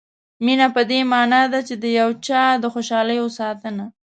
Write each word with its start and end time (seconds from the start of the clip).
مینه 0.43 0.67
په 0.75 0.81
دې 0.89 0.99
معنا 1.13 1.41
ده 1.51 1.59
چې 1.67 1.75
د 1.83 1.85
یو 1.99 2.09
چا 2.25 2.43
د 2.63 2.65
خوشالیو 2.73 3.25
ساتنه. 3.39 3.85